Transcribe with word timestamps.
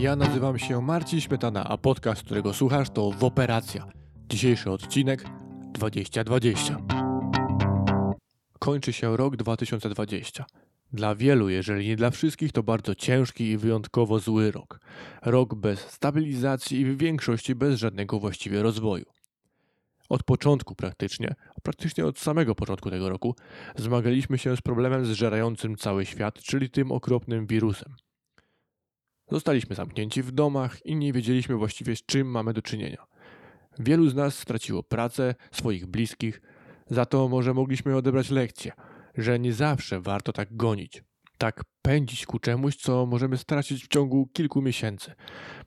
Ja 0.00 0.16
nazywam 0.16 0.58
się 0.58 0.82
Marcin 0.82 1.20
Śmietana, 1.20 1.64
a 1.64 1.78
podcast, 1.78 2.22
którego 2.22 2.54
słuchasz 2.54 2.90
to 2.90 3.10
Woperacja. 3.10 3.86
Dzisiejszy 4.28 4.70
odcinek 4.70 5.24
2020. 5.72 6.76
Kończy 8.58 8.92
się 8.92 9.16
rok 9.16 9.36
2020. 9.36 10.44
Dla 10.92 11.14
wielu, 11.14 11.48
jeżeli 11.48 11.88
nie 11.88 11.96
dla 11.96 12.10
wszystkich, 12.10 12.52
to 12.52 12.62
bardzo 12.62 12.94
ciężki 12.94 13.44
i 13.44 13.56
wyjątkowo 13.56 14.18
zły 14.18 14.50
rok. 14.50 14.80
Rok 15.22 15.54
bez 15.54 15.80
stabilizacji 15.80 16.80
i 16.80 16.84
w 16.84 16.98
większości 16.98 17.54
bez 17.54 17.78
żadnego 17.78 18.20
właściwie 18.20 18.62
rozwoju. 18.62 19.06
Od 20.08 20.22
początku 20.22 20.74
praktycznie, 20.74 21.34
praktycznie 21.62 22.06
od 22.06 22.18
samego 22.18 22.54
początku 22.54 22.90
tego 22.90 23.08
roku, 23.08 23.34
zmagaliśmy 23.76 24.38
się 24.38 24.56
z 24.56 24.60
problemem 24.60 25.06
zżerającym 25.06 25.76
cały 25.76 26.06
świat, 26.06 26.42
czyli 26.42 26.70
tym 26.70 26.92
okropnym 26.92 27.46
wirusem. 27.46 27.94
Zostaliśmy 29.30 29.76
zamknięci 29.76 30.22
w 30.22 30.32
domach 30.32 30.86
i 30.86 30.96
nie 30.96 31.12
wiedzieliśmy 31.12 31.56
właściwie 31.56 31.96
z 31.96 32.06
czym 32.06 32.30
mamy 32.30 32.52
do 32.52 32.62
czynienia. 32.62 33.06
Wielu 33.78 34.08
z 34.08 34.14
nas 34.14 34.38
straciło 34.38 34.82
pracę, 34.82 35.34
swoich 35.52 35.86
bliskich, 35.86 36.40
za 36.86 37.06
to 37.06 37.28
może 37.28 37.54
mogliśmy 37.54 37.96
odebrać 37.96 38.30
lekcję, 38.30 38.72
że 39.16 39.38
nie 39.38 39.52
zawsze 39.52 40.00
warto 40.00 40.32
tak 40.32 40.56
gonić, 40.56 41.02
tak 41.38 41.62
pędzić 41.82 42.26
ku 42.26 42.38
czemuś, 42.38 42.76
co 42.76 43.06
możemy 43.06 43.36
stracić 43.36 43.84
w 43.84 43.88
ciągu 43.88 44.26
kilku 44.32 44.62
miesięcy, 44.62 45.12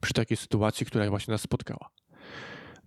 przy 0.02 0.14
takiej 0.14 0.38
sytuacji, 0.38 0.86
która 0.86 1.10
właśnie 1.10 1.32
nas 1.32 1.42
spotkała. 1.42 1.90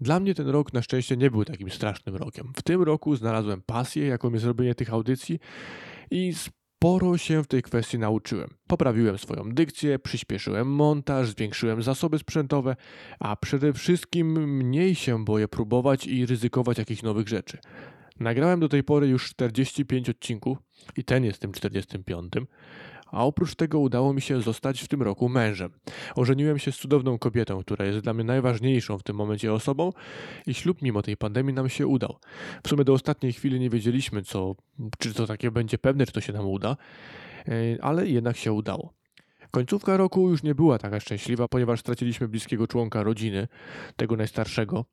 Dla 0.01 0.21
mnie 0.21 0.35
ten 0.35 0.49
rok 0.49 0.73
na 0.73 0.83
szczęście 0.83 1.17
nie 1.17 1.31
był 1.31 1.45
takim 1.45 1.71
strasznym 1.71 2.17
rokiem. 2.17 2.53
W 2.57 2.63
tym 2.63 2.83
roku 2.83 3.17
znalazłem 3.17 3.63
pasję, 3.67 4.07
jaką 4.07 4.33
jest 4.33 4.45
robienie 4.45 4.75
tych 4.75 4.93
audycji 4.93 5.39
i 6.11 6.33
sporo 6.79 7.19
się 7.19 7.43
w 7.43 7.47
tej 7.47 7.63
kwestii 7.63 7.99
nauczyłem. 7.99 8.49
Poprawiłem 8.67 9.19
swoją 9.19 9.53
dykcję, 9.53 9.99
przyspieszyłem 9.99 10.69
montaż, 10.69 11.29
zwiększyłem 11.29 11.83
zasoby 11.83 12.19
sprzętowe, 12.19 12.77
a 13.19 13.37
przede 13.37 13.73
wszystkim 13.73 14.57
mniej 14.57 14.95
się 14.95 15.25
boję 15.25 15.49
próbować 15.49 16.07
i 16.07 16.27
ryzykować 16.27 16.79
jakichś 16.79 17.03
nowych 17.03 17.29
rzeczy. 17.29 17.59
Nagrałem 18.21 18.61
do 18.61 18.69
tej 18.69 18.85
pory 18.85 19.09
już 19.09 19.31
45 19.31 20.11
odcinków 20.11 20.59
i 20.97 21.05
ten 21.05 21.25
jest 21.25 21.41
tym 21.41 21.53
45. 21.53 22.33
A 23.07 23.25
oprócz 23.25 23.55
tego 23.55 23.79
udało 23.79 24.13
mi 24.13 24.21
się 24.21 24.43
zostać 24.43 24.81
w 24.81 24.89
tym 24.89 25.03
roku 25.03 25.29
mężem. 25.29 25.71
Ożeniłem 26.15 26.59
się 26.59 26.73
z 26.73 26.77
cudowną 26.77 27.19
kobietą, 27.19 27.63
która 27.63 27.85
jest 27.85 27.99
dla 27.99 28.15
mnie 28.15 28.25
najważniejszą 28.25 28.99
w 28.99 29.03
tym 29.03 29.17
momencie 29.17 29.53
osobą 29.53 29.93
i 30.47 30.55
ślub 30.55 30.83
mimo 30.83 31.03
tej 31.03 31.17
pandemii 31.17 31.55
nam 31.55 31.69
się 31.69 31.87
udał. 31.87 32.17
W 32.65 32.69
sumie 32.69 32.85
do 32.85 32.93
ostatniej 32.93 33.33
chwili 33.33 33.61
nie 33.61 33.71
wiedzieliśmy, 33.71 34.23
co, 34.23 34.55
czy 34.99 35.15
to 35.15 35.27
takie 35.27 35.51
będzie 35.51 35.79
pewne, 35.79 36.07
czy 36.07 36.13
to 36.13 36.21
się 36.21 36.33
nam 36.33 36.47
uda, 36.47 36.77
e, 37.49 37.53
ale 37.85 38.09
jednak 38.09 38.37
się 38.37 38.53
udało. 38.53 38.93
Końcówka 39.51 39.97
roku 39.97 40.31
już 40.31 40.43
nie 40.43 40.55
była 40.55 40.79
taka 40.79 41.01
szczęśliwa, 41.01 41.49
ponieważ 41.49 41.81
straciliśmy 41.81 42.29
bliskiego 42.29 42.67
członka 42.67 43.03
rodziny, 43.03 43.49
tego 43.97 44.17
najstarszego. 44.17 44.85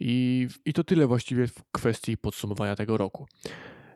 I, 0.00 0.48
I 0.64 0.72
to 0.72 0.84
tyle 0.84 1.06
właściwie 1.06 1.46
w 1.46 1.62
kwestii 1.72 2.16
podsumowania 2.16 2.76
tego 2.76 2.96
roku. 2.96 3.26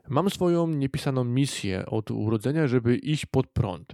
Mam 0.09 0.31
swoją 0.31 0.67
niepisaną 0.67 1.25
misję 1.25 1.87
od 1.87 2.11
urodzenia, 2.11 2.67
żeby 2.67 2.97
iść 2.97 3.27
pod 3.27 3.47
prąd. 3.47 3.93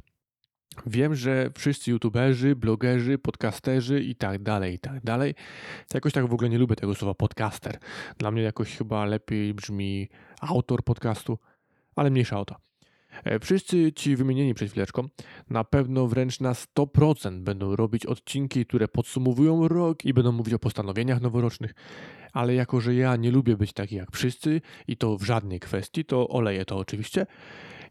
Wiem, 0.87 1.15
że 1.15 1.51
wszyscy 1.59 1.91
youtuberzy, 1.91 2.57
blogerzy, 2.57 3.19
podcasterzy 3.19 4.01
i 4.01 4.15
tak 4.15 4.43
dalej, 4.43 4.75
i 4.75 4.79
tak 4.79 5.05
dalej. 5.05 5.35
Jakoś 5.95 6.13
tak 6.13 6.27
w 6.27 6.35
ogóle 6.35 6.51
nie 6.51 6.59
lubię 6.59 6.77
tego 6.77 6.95
słowa 6.95 7.15
podcaster. 7.15 7.79
Dla 8.19 8.31
mnie 8.31 8.43
jakoś 8.43 8.77
chyba 8.77 9.05
lepiej 9.05 9.55
brzmi 9.55 10.09
autor 10.41 10.85
podcastu, 10.85 11.39
ale 11.97 12.11
mniejsza 12.11 12.41
o 12.41 12.45
to. 12.45 12.72
E, 13.25 13.39
wszyscy 13.39 13.93
ci 13.93 14.17
wymienieni 14.17 14.55
przed 14.55 14.71
chwileczką 14.71 15.09
na 15.51 15.65
pewno 15.65 16.07
wręcz 16.07 16.41
na 16.41 16.53
100% 16.53 17.41
będą 17.41 17.77
robić 17.77 18.07
odcinki, 18.07 18.67
które 18.67 18.89
podsumowują 18.89 19.69
rok 19.69 20.05
i 20.05 20.15
będą 20.15 20.33
mówić 20.33 20.55
o 20.55 20.59
postanowieniach 20.59 21.21
noworocznych, 21.21 21.75
ale 22.33 22.55
jako, 22.55 22.81
że 22.81 22.95
ja 22.95 23.17
nie 23.17 23.31
lubię 23.31 23.57
być 23.57 23.73
taki 23.73 23.95
jak 23.97 24.13
wszyscy 24.13 24.61
i 24.89 24.97
to 24.97 25.19
w 25.19 25.23
żadnej 25.23 25.61
kwestii, 25.61 26.05
to 26.05 26.29
oleję 26.29 26.65
to 26.65 26.77
oczywiście. 26.77 27.27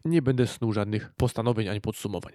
Nie 0.04 0.22
będę 0.22 0.46
snuł 0.46 0.72
żadnych 0.72 1.12
postanowień 1.16 1.68
ani 1.68 1.80
podsumowań. 1.80 2.32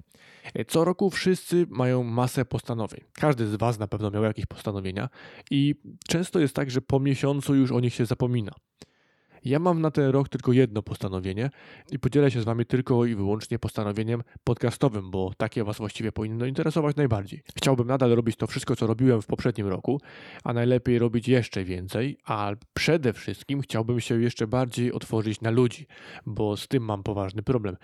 E, 0.53 0.66
co 0.66 0.86
roku 0.86 1.09
wszyscy 1.09 1.66
mają 1.69 2.03
masę 2.03 2.46
postanowień. 2.46 3.02
Każdy 3.13 3.47
z 3.47 3.56
Was 3.56 3.80
na 3.80 3.88
pewno 3.88 4.12
miał 4.12 4.24
jakieś 4.24 4.46
postanowienia 4.46 5.09
i 5.52 5.75
często 6.07 6.40
jest 6.40 6.56
tak, 6.56 6.72
że 6.72 6.81
po 6.81 7.00
miesiącu 7.00 7.56
już 7.56 7.72
o 7.72 7.80
nich 7.80 7.94
się 7.94 8.06
zapomina. 8.06 8.52
Ja 9.46 9.59
mam 9.59 9.81
na 9.81 9.92
ten 9.92 10.09
rok 10.09 10.30
tylko 10.30 10.53
jedno 10.53 10.81
postanowienie 10.81 11.50
i 11.92 12.00
podzielę 12.00 12.31
się 12.31 12.42
z 12.42 12.44
Wami 12.44 12.66
tylko 12.66 13.06
i 13.06 13.16
wyłącznie 13.16 13.59
postanowieniem 13.59 14.24
podcastowym, 14.44 15.12
bo 15.12 15.31
takie 15.38 15.64
Was 15.64 15.78
właściwie 15.78 16.12
powinno 16.12 16.46
interesować 16.46 16.96
najbardziej. 16.96 17.42
Chciałbym 17.58 17.88
nadal 17.88 18.09
robić 18.09 18.36
to 18.36 18.48
wszystko, 18.48 18.75
co 18.75 18.88
robiłem 18.88 19.22
w 19.22 19.25
poprzednim 19.25 19.68
roku, 19.68 20.02
a 20.44 20.53
najlepiej 20.53 21.00
robić 21.00 21.28
jeszcze 21.28 21.64
więcej, 21.64 22.18
a 22.25 22.52
przede 22.74 23.14
wszystkim 23.14 23.62
chciałbym 23.62 24.00
się 24.00 24.22
jeszcze 24.22 24.48
bardziej 24.48 24.92
otworzyć 24.92 25.42
na 25.42 25.50
ludzi, 25.50 25.88
bo 26.25 26.58
z 26.58 26.68
tym 26.68 26.84
mam 26.84 27.04
poważny 27.04 27.44
problem. 27.44 27.78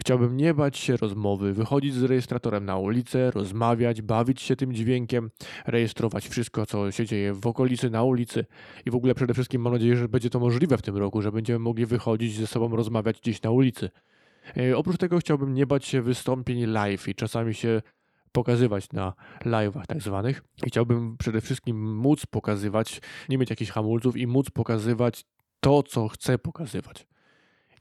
Chciałbym 0.00 0.36
nie 0.36 0.54
bać 0.54 0.78
się 0.78 0.96
rozmowy, 0.96 1.52
wychodzić 1.52 1.94
z 1.94 2.02
rejestratorem 2.02 2.64
na 2.64 2.76
ulicę, 2.76 3.30
rozmawiać, 3.30 4.02
bawić 4.02 4.42
się 4.42 4.56
tym 4.56 4.72
dźwiękiem, 4.72 5.30
rejestrować 5.66 6.28
wszystko, 6.28 6.66
co 6.66 6.92
się 6.92 7.06
dzieje 7.06 7.32
w 7.32 7.46
okolicy, 7.46 7.90
na 7.90 8.02
ulicy 8.02 8.44
i 8.86 8.90
w 8.90 8.94
ogóle 8.94 9.14
przede 9.14 9.34
wszystkim 9.34 9.62
mam 9.62 9.72
nadzieję, 9.72 9.96
że 9.96 10.08
będzie 10.08 10.30
to 10.30 10.40
możliwe 10.40 10.78
w 10.78 10.82
tym 10.82 10.96
roku 10.96 11.07
roku, 11.08 11.22
że 11.22 11.32
będziemy 11.32 11.58
mogli 11.58 11.86
wychodzić 11.86 12.36
ze 12.36 12.46
sobą 12.46 12.76
rozmawiać 12.76 13.20
gdzieś 13.20 13.42
na 13.42 13.50
ulicy. 13.50 13.90
E, 14.56 14.76
oprócz 14.76 14.96
tego 14.96 15.18
chciałbym 15.18 15.54
nie 15.54 15.66
bać 15.66 15.84
się 15.84 16.02
wystąpień 16.02 16.66
live 16.66 17.08
i 17.08 17.14
czasami 17.14 17.54
się 17.54 17.82
pokazywać 18.32 18.92
na 18.92 19.12
live'ach 19.44 19.86
tak 19.86 20.02
zwanych. 20.02 20.42
Chciałbym 20.66 21.16
przede 21.16 21.40
wszystkim 21.40 21.96
móc 21.96 22.26
pokazywać, 22.26 23.00
nie 23.28 23.38
mieć 23.38 23.50
jakichś 23.50 23.70
hamulców 23.70 24.16
i 24.16 24.26
móc 24.26 24.50
pokazywać 24.50 25.24
to, 25.60 25.82
co 25.82 26.08
chcę 26.08 26.38
pokazywać. 26.38 27.06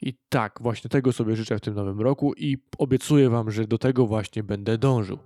I 0.02 0.14
tak, 0.30 0.60
właśnie 0.62 0.90
tego 0.90 1.14
sobie 1.14 1.36
życzę 1.36 1.58
w 1.58 1.62
tym 1.62 1.74
nowym 1.74 2.02
roku 2.02 2.34
i 2.38 2.58
obiecuję 2.78 3.30
Wam, 3.30 3.52
że 3.52 3.68
do 3.68 3.78
tego 3.78 4.08
właśnie 4.08 4.44
będę 4.44 4.78
dążył. 4.78 5.20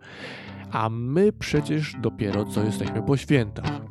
A 0.72 0.90
my 0.90 1.34
przecież 1.34 1.96
dopiero 2.02 2.46
co 2.46 2.64
jesteśmy 2.64 3.04
po 3.04 3.18
świętach. 3.18 3.91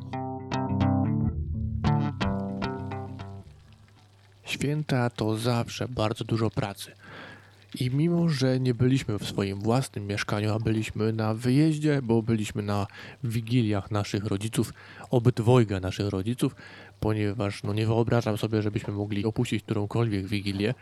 Święta 4.51 5.11
to 5.11 5.37
zawsze 5.37 5.89
bardzo 5.89 6.25
dużo 6.25 6.51
pracy. 6.51 6.93
I 7.81 7.91
mimo, 7.91 8.29
że 8.29 8.61
nie 8.61 8.75
byliśmy 8.75 9.19
w 9.19 9.29
swoim 9.29 9.61
własnym 9.61 10.07
mieszkaniu, 10.07 10.55
a 10.55 10.59
byliśmy 10.59 11.13
na 11.13 11.35
wyjeździe, 11.35 12.03
bo 12.03 12.23
byliśmy 12.23 12.63
na 12.63 12.87
wigiliach 13.25 13.91
naszych 13.91 14.25
rodziców, 14.25 14.73
obydwojga 15.11 15.81
naszych 15.81 16.09
rodziców, 16.09 16.55
ponieważ 17.01 17.63
no 17.63 17.75
nie 17.75 17.87
wyobrażam 17.87 18.39
sobie, 18.39 18.63
żebyśmy 18.63 18.93
mogli 18.95 19.25
opuścić 19.25 19.63
którąkolwiek 19.63 20.27
wigilię. 20.27 20.75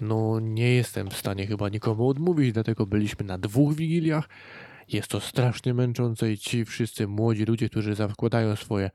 No 0.00 0.40
nie 0.40 0.74
jestem 0.74 1.10
w 1.10 1.16
stanie 1.16 1.46
chyba 1.46 1.68
nikomu 1.68 2.08
odmówić, 2.08 2.52
dlatego 2.52 2.86
byliśmy 2.86 3.26
na 3.26 3.38
dwóch 3.38 3.74
wigiliach, 3.74 4.28
jest 4.88 5.08
to 5.08 5.20
strasznie 5.20 5.74
męczące 5.74 6.32
i 6.32 6.38
ci 6.38 6.64
wszyscy 6.64 7.06
młodzi 7.06 7.44
ludzie, 7.44 7.68
którzy 7.68 7.94
zakładają 7.94 8.56
swoje 8.56 8.90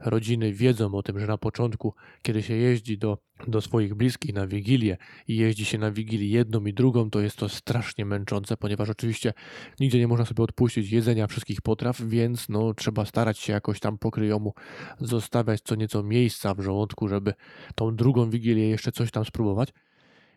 rodziny, 0.00 0.52
wiedzą 0.52 0.94
o 0.94 1.02
tym, 1.02 1.20
że 1.20 1.26
na 1.26 1.38
początku, 1.38 1.94
kiedy 2.22 2.42
się 2.42 2.54
jeździ 2.54 2.98
do, 2.98 3.18
do 3.48 3.60
swoich 3.60 3.94
bliskich 3.94 4.34
na 4.34 4.46
wigilię 4.46 4.96
i 5.28 5.36
jeździ 5.36 5.64
się 5.64 5.78
na 5.78 5.90
wigilię 5.90 6.28
jedną 6.28 6.64
i 6.64 6.72
drugą, 6.72 7.10
to 7.10 7.20
jest 7.20 7.36
to 7.36 7.48
strasznie 7.48 8.04
męczące, 8.04 8.56
ponieważ 8.56 8.90
oczywiście 8.90 9.32
nigdzie 9.80 9.98
nie 9.98 10.08
można 10.08 10.24
sobie 10.24 10.42
odpuścić 10.42 10.92
jedzenia 10.92 11.26
wszystkich 11.26 11.62
potraw, 11.62 12.00
więc 12.00 12.48
no, 12.48 12.74
trzeba 12.74 13.04
starać 13.04 13.38
się 13.38 13.52
jakoś 13.52 13.80
tam 13.80 13.98
pokryjomu 13.98 14.54
zostawiać 15.00 15.60
co 15.60 15.74
nieco 15.74 16.02
miejsca 16.02 16.54
w 16.54 16.60
żołądku, 16.60 17.08
żeby 17.08 17.34
tą 17.74 17.96
drugą 17.96 18.30
wigilię 18.30 18.68
jeszcze 18.68 18.92
coś 18.92 19.10
tam 19.10 19.24
spróbować. 19.24 19.72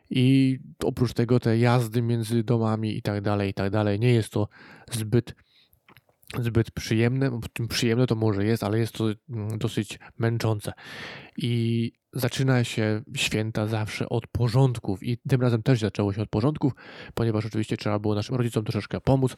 I 0.10 0.60
oprócz 0.84 1.14
tego 1.14 1.40
te 1.40 1.58
jazdy 1.58 2.02
między 2.02 2.44
domami 2.44 2.98
i 2.98 3.02
tak 3.02 3.22
dalej, 3.22 3.50
i 3.50 3.54
tak 3.54 3.70
dalej, 3.70 4.00
nie 4.00 4.14
jest 4.14 4.30
to 4.30 4.48
zbyt 4.92 5.36
zbyt 6.40 6.72
przyjemne. 6.72 7.40
Przyjemne 7.70 8.08
to 8.08 8.16
może 8.16 8.46
jest, 8.46 8.64
ale 8.64 8.80
jest 8.80 8.94
to 8.94 9.06
mm, 9.30 9.58
dosyć 9.58 10.00
męczące. 10.18 10.74
I 11.38 11.92
zaczyna 12.14 12.64
się 12.64 13.02
święta 13.16 13.68
zawsze 13.68 14.10
od 14.10 14.28
porządków 14.28 15.04
i 15.04 15.18
tym 15.18 15.42
razem 15.42 15.64
też 15.64 15.80
zaczęło 15.80 16.14
się 16.14 16.22
od 16.22 16.30
porządków, 16.30 16.74
ponieważ 17.14 17.46
oczywiście 17.46 17.78
trzeba 17.78 18.00
było 18.00 18.16
naszym 18.16 18.36
rodzicom 18.36 18.64
troszeczkę 18.64 19.02
pomóc. 19.02 19.38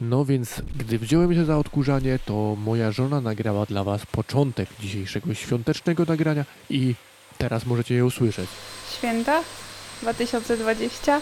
No 0.00 0.24
więc, 0.24 0.62
gdy 0.76 0.98
wziąłem 0.98 1.34
się 1.34 1.44
za 1.44 1.58
odkurzanie, 1.58 2.18
to 2.24 2.56
moja 2.64 2.92
żona 2.92 3.20
nagrała 3.20 3.66
dla 3.66 3.84
Was 3.84 4.06
początek 4.06 4.68
dzisiejszego 4.80 5.34
świątecznego 5.34 6.04
nagrania 6.04 6.44
i 6.70 6.94
teraz 7.38 7.66
możecie 7.66 7.94
je 7.94 8.04
usłyszeć. 8.04 8.48
Święta? 8.98 9.42
2020. 10.02 11.20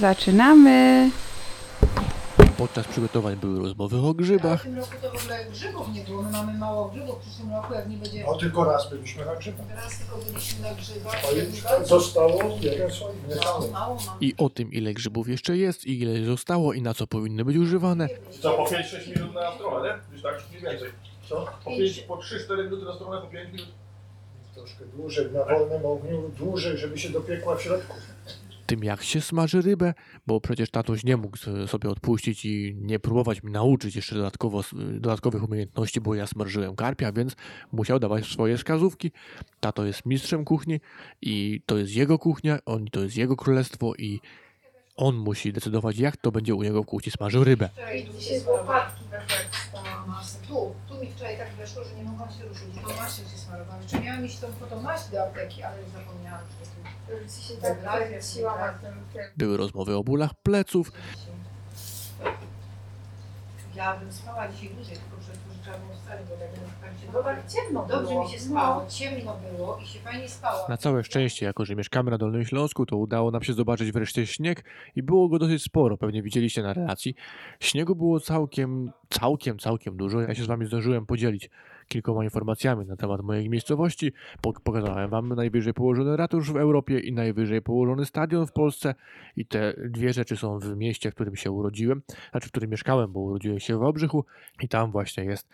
Zaczynamy! 0.00 1.10
Podczas 2.58 2.86
przygotowań 2.86 3.36
były 3.36 3.58
rozmowy 3.60 3.96
o 3.96 4.08
A 4.08 4.12
w 4.12 4.16
grzybach, 4.16 4.62
tym 4.62 4.76
roku 4.78 4.90
to 5.02 5.10
w 5.10 5.22
ogóle 5.22 5.44
grzybów 5.50 5.88
nie 5.94 6.00
było. 6.04 6.22
My 6.22 6.30
mamy 6.30 6.58
mało 6.58 6.88
grzybów 6.88 7.16
w 7.16 7.26
przyszłym 7.28 7.52
roku, 7.52 7.74
jak 7.74 7.88
nie 7.88 7.96
będzie 7.96 8.24
No 8.26 8.34
tylko 8.38 8.64
raz 8.64 8.90
byliśmy 8.90 9.24
na 9.24 9.36
grzybach. 9.36 9.66
teraz, 9.66 9.98
tylko 9.98 10.16
byliśmy 10.16 10.62
na 10.62 10.74
grzybach. 10.74 11.14
Już 11.52 11.62
bardzo- 11.62 12.00
zostało 12.00 12.42
jeden 12.60 12.90
słoik, 12.90 13.16
nie 13.28 13.34
Mało, 13.36 13.44
cały. 13.60 13.70
mało 13.70 13.94
mam. 14.06 14.16
i 14.20 14.34
o 14.38 14.48
tym, 14.50 14.72
ile 14.72 14.94
grzybów 14.94 15.28
jeszcze 15.28 15.56
jest, 15.56 15.84
i 15.86 16.00
ile 16.02 16.24
zostało, 16.26 16.72
i 16.72 16.82
na 16.82 16.94
co 16.94 17.06
powinny 17.06 17.44
być 17.44 17.56
używane, 17.56 18.08
Co, 18.42 18.52
po 18.52 18.64
5-6 18.64 19.16
minut 19.16 19.34
na 19.34 19.54
stronę, 19.54 19.88
nie? 19.88 19.98
Gdzieś 20.10 20.22
tak, 20.22 20.42
mniej 20.50 20.62
więcej. 20.62 20.88
Co? 21.28 21.46
Po, 21.64 21.70
5, 21.70 21.98
po 22.00 22.16
3-4 22.16 22.64
minuty 22.64 22.84
na 22.84 22.94
stronę, 22.94 23.20
po 23.20 23.26
5 23.26 23.52
minut. 23.52 23.68
Troszkę 24.58 24.84
dłużej, 24.86 25.32
na 25.32 25.44
wolnym 25.44 25.86
ogniu, 25.86 26.30
dłużej, 26.38 26.78
żeby 26.78 26.98
się 26.98 27.08
dopiekła 27.10 27.56
w 27.56 27.62
środku. 27.62 27.96
tym 28.66 28.84
jak 28.84 29.02
się 29.02 29.20
smaży 29.20 29.62
rybę, 29.62 29.94
bo 30.26 30.40
przecież 30.40 30.70
tatuś 30.70 31.04
nie 31.04 31.16
mógł 31.16 31.36
sobie 31.66 31.90
odpuścić 31.90 32.44
i 32.44 32.76
nie 32.80 32.98
próbować 32.98 33.42
mi 33.42 33.52
nauczyć 33.52 33.96
jeszcze 33.96 34.14
dodatkowo, 34.14 34.62
dodatkowych 35.00 35.42
umiejętności, 35.42 36.00
bo 36.00 36.14
ja 36.14 36.26
smażyłem 36.26 36.76
karpia, 36.76 37.12
więc 37.12 37.36
musiał 37.72 37.98
dawać 37.98 38.26
swoje 38.26 38.56
wskazówki. 38.56 39.12
Tato 39.60 39.84
jest 39.84 40.06
mistrzem 40.06 40.44
kuchni 40.44 40.80
i 41.22 41.62
to 41.66 41.78
jest 41.78 41.92
jego 41.92 42.18
kuchnia, 42.18 42.58
on, 42.66 42.86
to 42.86 43.00
jest 43.00 43.16
jego 43.16 43.36
królestwo 43.36 43.94
i 43.98 44.20
on 44.96 45.14
musi 45.16 45.52
decydować, 45.52 45.98
jak 45.98 46.16
to 46.16 46.32
będzie 46.32 46.54
u 46.54 46.62
niego 46.62 46.82
w 46.82 46.86
kuchni 46.86 47.12
smażył 47.12 47.44
rybę. 47.44 47.68
Dzisiaj 48.18 48.40
z 48.40 48.46
łopatki 48.46 49.04
tak 49.10 49.30
jak 49.30 49.56
stała 49.68 50.06
masę. 50.06 50.38
Tu, 50.48 50.74
tu 50.88 51.00
mi 51.00 51.12
wczoraj 51.12 51.37
tak 51.48 51.56
weszło, 51.56 51.84
że 51.84 51.94
nie 51.94 52.04
mogłam 52.04 52.30
się 52.30 52.44
ruszyć. 52.44 52.76
I 52.76 52.80
to 52.80 53.02
masie 53.02 53.22
się 53.22 53.38
smarowałam. 53.46 53.82
Jeszcze 53.82 54.00
miałam 54.00 54.24
iść 54.24 54.38
tą 54.38 54.46
po 54.52 54.66
tą 54.66 54.82
maść 54.82 55.08
do 55.08 55.22
apteki, 55.22 55.62
ale 55.62 55.82
już 55.82 55.90
zapomniałam, 55.90 56.40
że 56.40 56.66
to 56.66 56.70
tu. 56.70 57.12
Rodzice 57.12 57.42
się 57.42 57.54
tak 57.54 58.08
kręciła 58.08 58.58
na 58.58 58.72
tym 58.72 58.94
tym. 59.12 59.22
Były 59.36 59.56
rozmowy 59.56 59.96
o 59.96 60.04
bólach 60.04 60.30
pleców, 60.42 60.92
Ja 63.78 63.96
bym 63.96 64.12
spała 64.12 64.48
dzisiaj 64.48 64.68
dłużej, 64.74 64.96
tylko 64.96 65.16
przez 65.20 65.38
to, 65.38 65.52
że 65.54 65.62
trzeba 65.62 65.78
było 65.78 65.92
wstać, 65.94 66.20
bo 66.28 66.36
tak, 66.36 66.50
tak 66.80 67.00
się 67.00 67.12
Bo 67.12 67.22
tak 67.22 67.46
ciemno 67.52 67.86
Dobrze 67.86 68.12
było. 68.12 68.24
mi 68.24 68.30
się 68.30 68.38
spało, 68.40 68.86
ciemno 68.88 69.36
było 69.52 69.78
i 69.82 69.86
się 69.86 69.98
fajnie 69.98 70.28
spało. 70.28 70.68
Na 70.68 70.76
całe 70.76 71.04
szczęście, 71.04 71.46
jako 71.46 71.64
że 71.64 71.76
mieszkamy 71.76 72.10
na 72.10 72.18
Dolnym 72.18 72.44
Śląsku, 72.44 72.86
to 72.86 72.96
udało 72.96 73.30
nam 73.30 73.42
się 73.42 73.52
zobaczyć 73.52 73.92
wreszcie 73.92 74.26
śnieg 74.26 74.64
i 74.96 75.02
było 75.02 75.28
go 75.28 75.38
dosyć 75.38 75.62
sporo, 75.62 75.98
pewnie 75.98 76.22
widzieliście 76.22 76.62
na 76.62 76.72
relacji. 76.72 77.14
Śniegu 77.60 77.96
było 77.96 78.20
całkiem, 78.20 78.92
całkiem, 79.10 79.58
całkiem 79.58 79.96
dużo. 79.96 80.20
Ja 80.20 80.34
się 80.34 80.42
z 80.44 80.46
wami 80.46 80.66
zdążyłem 80.66 81.06
podzielić 81.06 81.50
kilkoma 81.88 82.24
informacjami 82.24 82.86
na 82.86 82.96
temat 82.96 83.22
mojej 83.22 83.50
miejscowości. 83.50 84.12
Pok- 84.46 84.60
Pokazałem 84.64 85.10
wam 85.10 85.28
najwyżej 85.28 85.74
położony 85.74 86.16
ratusz 86.16 86.52
w 86.52 86.56
Europie 86.56 86.98
i 86.98 87.12
najwyżej 87.12 87.62
położony 87.62 88.04
stadion 88.04 88.46
w 88.46 88.52
Polsce. 88.52 88.94
I 89.36 89.46
te 89.46 89.74
dwie 89.88 90.12
rzeczy 90.12 90.36
są 90.36 90.58
w 90.58 90.76
mieście, 90.76 91.10
w 91.10 91.14
którym 91.14 91.36
się 91.36 91.50
urodziłem, 91.50 92.02
znaczy 92.30 92.48
w 92.48 92.50
którym 92.50 92.70
mieszkałem, 92.70 93.12
bo 93.12 93.20
urodziłem 93.20 93.60
się 93.60 93.78
w 93.78 93.82
Obrzychu 93.82 94.24
i 94.60 94.68
tam 94.68 94.90
właśnie 94.90 95.24
jest 95.24 95.48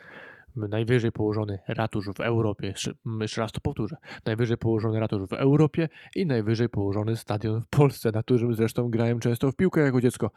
najwyżej 0.57 1.13
położony 1.13 1.59
ratusz 1.69 2.07
w 2.17 2.21
Europie. 2.21 2.67
Jeszcze, 2.67 2.93
raz 3.37 3.53
to 3.53 3.61
powtórzę 3.61 3.97
najwyżej 4.27 4.57
położony 4.57 5.01
ratusz 5.01 5.23
w 5.29 5.33
Europie 5.33 5.89
i 6.17 6.27
najwyżej 6.27 6.69
położony 6.69 7.17
stadion 7.17 7.61
w 7.61 7.67
Polsce, 7.67 8.11
na 8.11 8.23
którym 8.23 8.55
zresztą 8.55 8.91
grałem 8.91 9.21
często 9.21 9.53
w 9.53 9.57
piłkę 9.57 9.81
jako 9.81 10.01
dziecko. 10.01 10.31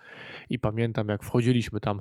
I 0.50 0.60
pamiętam, 0.60 1.08
jak 1.08 1.24
wchodziliśmy 1.24 1.80
tam, 1.80 2.00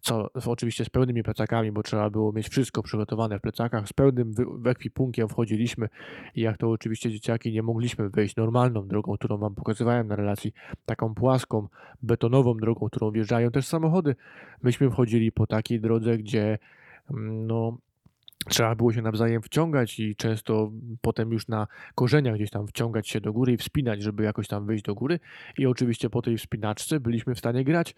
co 0.00 0.28
oczywiście 0.46 0.84
z 0.84 0.90
pełnymi 0.90 1.22
plecakami, 1.22 1.72
bo 1.72 1.82
trzeba 1.82 2.10
było 2.10 2.32
mieć 2.32 2.48
wszystko 2.48 2.82
przygotowane 2.82 3.38
w 3.38 3.42
plecakach, 3.42 3.88
z 3.88 3.92
pełnym 3.92 4.34
ekwipunkiem 4.66 5.28
wchodziliśmy 5.28 5.88
i 6.34 6.40
jak 6.40 6.56
to 6.56 6.70
oczywiście 6.70 7.10
dzieciaki 7.10 7.52
nie 7.52 7.62
mogliśmy 7.62 8.10
wejść 8.10 8.36
normalną 8.36 8.88
drogą, 8.88 9.14
którą 9.14 9.38
wam 9.38 9.54
pokazywałem 9.54 10.08
na 10.08 10.16
relacji, 10.16 10.52
taką 10.86 11.14
płaską, 11.14 11.68
betonową 12.02 12.56
drogą, 12.56 12.86
którą 12.86 13.10
wjeżdżają 13.10 13.50
też 13.50 13.66
samochody. 13.66 14.16
Myśmy 14.62 14.90
wchodzili 14.90 15.32
po 15.32 15.46
takiej 15.46 15.80
drodze, 15.80 16.18
gdzie 16.18 16.58
no, 17.10 17.78
trzeba 18.48 18.74
było 18.74 18.92
się 18.92 19.02
nawzajem 19.02 19.42
wciągać 19.42 20.00
i 20.00 20.16
często 20.16 20.72
potem 21.00 21.32
już 21.32 21.48
na 21.48 21.66
korzeniach 21.94 22.34
gdzieś 22.34 22.50
tam 22.50 22.66
wciągać 22.66 23.08
się 23.08 23.20
do 23.20 23.32
góry 23.32 23.52
i 23.52 23.56
wspinać, 23.56 24.02
żeby 24.02 24.24
jakoś 24.24 24.48
tam 24.48 24.66
wyjść 24.66 24.84
do 24.84 24.94
góry. 24.94 25.20
I 25.58 25.66
oczywiście 25.66 26.10
po 26.10 26.22
tej 26.22 26.38
wspinaczce 26.38 27.00
byliśmy 27.00 27.34
w 27.34 27.38
stanie 27.38 27.64
grać 27.64 27.94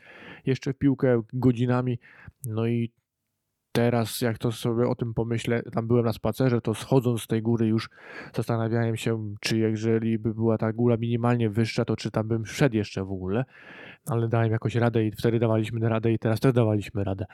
jeszcze 0.46 0.72
w 0.72 0.78
piłkę 0.78 1.22
godzinami. 1.32 1.98
No 2.46 2.66
i 2.66 2.92
teraz, 3.72 4.20
jak 4.20 4.38
to 4.38 4.52
sobie 4.52 4.88
o 4.88 4.94
tym 4.94 5.14
pomyślę, 5.14 5.62
tam 5.62 5.86
byłem 5.86 6.04
na 6.04 6.12
spacerze, 6.12 6.60
to 6.60 6.74
schodząc 6.74 7.22
z 7.22 7.26
tej 7.26 7.42
góry 7.42 7.66
już 7.66 7.90
zastanawiałem 8.34 8.96
się, 8.96 9.34
czy 9.40 9.58
jeżeli 9.58 10.18
by 10.18 10.34
była 10.34 10.58
ta 10.58 10.72
góra 10.72 10.96
minimalnie 10.96 11.50
wyższa, 11.50 11.84
to 11.84 11.96
czy 11.96 12.10
tam 12.10 12.28
bym 12.28 12.44
wszedł 12.44 12.76
jeszcze 12.76 13.04
w 13.04 13.12
ogóle. 13.12 13.44
Ale 14.06 14.28
dałem 14.28 14.52
jakoś 14.52 14.74
radę 14.74 15.04
i 15.04 15.12
wtedy 15.12 15.38
dawaliśmy 15.38 15.88
radę 15.88 16.12
i 16.12 16.18
teraz 16.18 16.40
też 16.40 16.52
dawaliśmy 16.52 17.04
radę. 17.04 17.24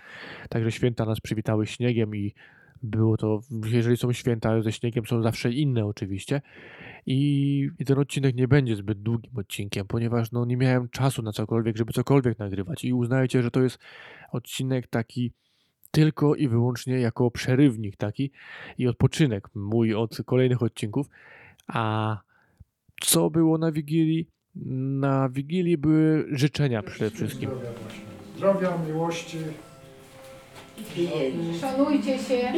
Także 0.48 0.72
święta 0.72 1.04
nas 1.04 1.20
przywitały 1.20 1.66
śniegiem 1.66 2.16
i 2.16 2.34
było 2.82 3.16
to, 3.16 3.40
jeżeli 3.64 3.96
są 3.96 4.12
święta 4.12 4.62
ze 4.62 4.72
śniegiem, 4.72 5.06
są 5.06 5.22
zawsze 5.22 5.52
inne 5.52 5.86
oczywiście. 5.86 6.42
I, 7.06 7.68
ten 7.86 7.98
odcinek 7.98 8.36
nie 8.36 8.48
będzie 8.48 8.76
zbyt 8.76 9.02
długim 9.02 9.38
odcinkiem, 9.38 9.86
ponieważ 9.86 10.32
no, 10.32 10.44
nie 10.44 10.56
miałem 10.56 10.88
czasu 10.88 11.22
na 11.22 11.32
cokolwiek, 11.32 11.76
żeby 11.76 11.92
cokolwiek 11.92 12.38
nagrywać. 12.38 12.84
I 12.84 12.92
uznajcie, 12.92 13.42
że 13.42 13.50
to 13.50 13.62
jest 13.62 13.78
odcinek 14.32 14.86
taki 14.86 15.32
tylko 15.96 16.34
i 16.34 16.48
wyłącznie 16.48 17.00
jako 17.00 17.30
przerywnik 17.30 17.96
taki 17.96 18.30
i 18.78 18.88
odpoczynek 18.88 19.48
mój 19.54 19.94
od 19.94 20.16
kolejnych 20.26 20.62
odcinków. 20.62 21.06
A 21.68 22.16
co 23.00 23.30
było 23.30 23.58
na 23.58 23.72
Wigilii? 23.72 24.28
Na 25.00 25.28
Wigilii 25.28 25.76
były 25.78 26.26
życzenia 26.30 26.82
przede 26.82 27.10
wszystkim. 27.10 27.50
Zdrowia, 27.50 27.70
właśnie. 27.82 28.00
Zdrowia, 28.36 28.78
miłości. 28.88 29.38
Szanujcie 31.60 32.18
się, 32.18 32.52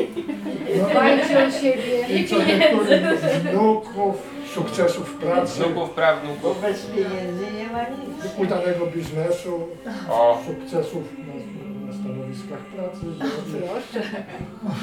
dbajcie 0.91 1.47
o 1.47 1.51
siebie. 1.51 2.21
I 2.21 2.29
co 2.29 2.39
niektórych 2.39 3.03
wnuków, 3.43 4.23
sukcesów 4.55 5.09
w 5.09 5.19
pracy, 5.19 5.63
Wnuków, 5.65 5.91
prawnuk. 5.91 6.39
Bez 6.63 6.87
pieniędzy 6.87 7.47
nie 7.59 7.67
ma 7.73 7.83
nic. 7.83 8.39
udanego 8.39 8.87
biznesu, 8.87 9.69
O, 10.11 10.43
sukcesów 10.47 11.03
na 11.19 11.68
stanowiskach 12.13 12.59
pracy 12.59 13.07
Proszę. 13.51 14.09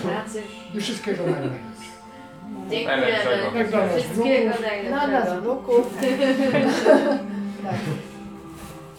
Pracy. 0.03 0.41
i 0.75 0.79
wszystkiego 0.79 1.23
najlepszego. 1.23 2.87
najlepszego. 2.87 3.57
Jak 3.57 3.69
dla 3.69 3.85
nas 3.85 3.95
Wszystkiego 3.95 4.53
wnuków, 4.53 4.91
Na 4.91 5.07
nas 5.07 5.29
najlepszego. 5.29 5.41
wnuków. 5.41 5.97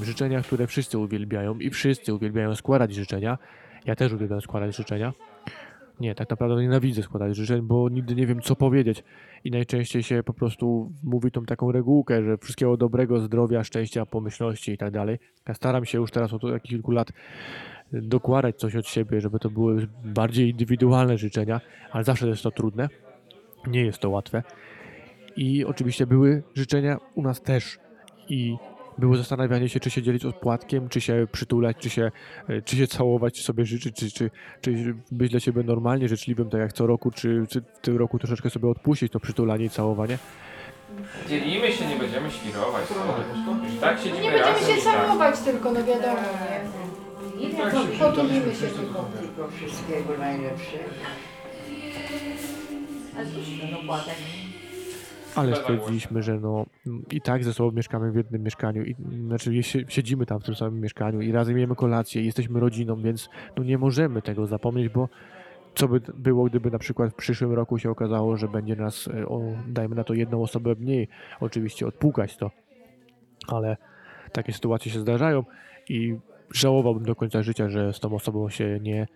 Życzenia, 0.00 0.43
które 0.43 0.67
wszyscy 0.67 0.99
uwielbiają 0.99 1.58
i 1.58 1.70
wszyscy 1.70 2.14
uwielbiają 2.14 2.55
składać 2.55 2.94
życzenia. 2.94 3.38
Ja 3.84 3.96
też 3.96 4.12
uwielbiam 4.12 4.40
składać 4.40 4.76
życzenia. 4.76 5.12
Nie, 6.00 6.14
tak 6.14 6.31
naprawdę 6.31 6.62
nienawidzę 6.62 7.02
składać 7.02 7.37
życzeń, 7.37 7.62
bo 7.62 7.88
nigdy 7.88 8.14
nie 8.14 8.26
wiem, 8.26 8.40
co 8.40 8.56
powiedzieć. 8.56 9.05
I 9.44 9.50
najczęściej 9.50 10.02
się 10.02 10.23
po 10.23 10.34
prostu 10.34 10.93
mówi 11.05 11.31
tą 11.31 11.44
taką 11.44 11.73
regułkę, 11.73 12.23
że 12.23 12.38
wszystkiego 12.38 12.76
dobrego, 12.76 13.20
zdrowia, 13.20 13.64
szczęścia, 13.64 14.06
pomyślności 14.06 14.73
i 14.73 14.78
tak 14.78 14.90
dalej. 14.90 15.19
Ja 15.49 15.54
staram 15.54 15.85
się 15.85 15.99
już 15.99 16.11
teraz 16.11 16.33
od 16.33 16.42
kilku 16.62 16.90
lat 16.90 17.12
dokładać 17.93 18.57
coś 18.57 18.76
od 18.76 18.87
siebie, 18.87 19.21
żeby 19.21 19.38
to 19.38 19.50
były 19.50 19.88
bardziej 20.05 20.50
indywidualne 20.50 21.19
życzenia, 21.19 21.61
ale 21.90 22.05
zawsze 22.05 22.28
jest 22.28 22.43
to 22.43 22.50
trudne. 22.50 22.88
Nie 23.66 23.85
jest 23.85 23.99
to 23.99 24.11
łatwe. 24.11 24.43
I 25.37 25.64
oczywiście 25.64 26.07
były 26.07 26.43
życzenia 26.55 26.97
u 27.14 27.23
nas 27.23 27.43
też. 27.43 27.78
I 28.28 28.57
było 28.99 29.16
zastanawianie 29.16 29.69
się, 29.69 29.81
czy 29.81 29.90
się 29.90 30.02
dzielić 30.02 30.25
odpłatkiem, 30.25 30.88
czy 30.88 31.00
się 31.00 31.26
przytulać, 31.33 31.76
czy 31.81 31.90
się, 31.90 32.11
e, 32.49 32.62
czy 32.62 32.76
się 32.76 32.87
całować, 32.87 33.35
czy 33.35 33.43
sobie 33.43 33.64
życzyć, 33.64 33.97
czy, 33.97 34.11
czy, 34.11 34.31
czy 34.61 34.95
być 35.11 35.31
dla 35.31 35.40
siebie 35.40 35.62
normalnie 35.62 36.09
życzliwym, 36.09 36.50
tak 36.50 36.61
jak 36.61 36.73
co 36.73 36.87
roku, 36.87 37.11
czy, 37.11 37.47
czy 37.49 37.61
w 37.61 37.81
tym 37.81 37.97
roku 37.97 38.19
troszeczkę 38.19 38.50
sobie 38.50 38.69
odpuścić 38.69 39.12
to 39.12 39.21
przytulanie 39.21 39.64
i 39.64 39.71
całowanie. 39.71 40.19
Dzielimy 41.28 41.73
się, 41.73 41.87
nie 41.87 41.97
będziemy 41.97 42.31
świrować. 42.31 42.83
Tak 43.81 43.99
siedzimy 43.99 44.21
nie 44.21 44.31
będziemy 44.31 44.52
razem 44.52 44.76
się 44.76 44.83
tak. 44.83 45.07
całować 45.07 45.40
tylko, 45.40 45.73
no 45.73 45.85
wiadomo, 45.85 46.21
nie? 46.50 46.86
Nie 47.40 47.49
wiem, 47.49 47.71
się 47.71 47.99
Potulimy 47.99 48.55
się 48.55 48.66
tylko. 48.66 49.09
tylko 49.21 49.49
wszystkiego 49.49 50.19
najlepszego. 50.19 50.85
A 53.16 53.23
no 53.73 53.78
płatek. 53.87 54.14
Stwierdziliśmy, 55.57 56.23
że 56.23 56.40
no 56.40 56.66
i 57.11 57.21
tak 57.21 57.45
ze 57.45 57.55
sobą 57.55 57.76
mieszkamy 57.76 58.12
w 58.12 58.16
jednym 58.16 58.43
mieszkaniu, 58.43 58.85
i, 58.85 58.97
znaczy 59.26 59.50
sie- 59.50 59.85
siedzimy 59.88 60.26
tam 60.26 60.40
w 60.40 60.45
tym 60.45 60.55
samym 60.55 60.81
mieszkaniu 60.81 61.21
i 61.21 61.33
razem 61.33 61.59
jemy 61.59 61.75
kolację, 61.76 62.23
i 62.23 62.26
jesteśmy 62.26 62.61
rodziną, 62.61 63.02
więc 63.02 63.31
no 63.57 63.64
nie 63.64 63.78
możemy 63.78 64.23
tego 64.23 64.47
zapomnieć, 64.47 64.88
bo 64.88 65.09
co 65.75 65.88
by 65.88 66.00
było, 66.14 66.45
gdyby 66.45 66.71
na 66.71 66.78
przykład 66.78 67.12
w 67.12 67.14
przyszłym 67.14 67.52
roku 67.52 67.78
się 67.78 67.90
okazało, 67.90 68.37
że 68.37 68.49
będzie 68.49 68.76
nas, 68.76 69.09
e, 69.09 69.26
o, 69.28 69.40
dajmy 69.69 69.95
na 69.95 70.05
to 70.05 70.14
jedną 70.14 70.43
osobę 70.43 70.75
mniej, 70.78 71.09
oczywiście 71.40 71.87
odpukać 71.87 72.37
to, 72.37 72.50
ale 73.49 73.76
takie 74.33 74.52
sytuacje 74.52 74.93
się 74.93 75.00
zdarzają 75.00 75.45
i 75.88 76.16
żałowałbym 76.53 77.05
do 77.05 77.17
końca 77.17 77.43
życia, 77.43 77.69
że 77.69 77.93
z 77.93 78.00
tą 78.00 78.15
osobą 78.15 78.50
się 78.50 78.79
nie, 78.83 79.07